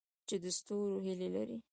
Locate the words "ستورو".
0.57-0.97